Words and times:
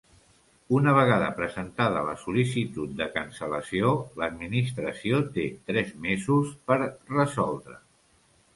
Una 0.77 0.93
vegada 0.97 1.27
presentada 1.39 2.01
la 2.07 2.15
sol·licitud 2.21 2.95
de 3.03 3.09
cancel·lació, 3.19 3.93
l'Administració 4.23 5.23
té 5.39 5.47
tres 5.71 5.95
mesos 6.09 6.53
per 6.71 6.81
resoldre. 6.89 7.81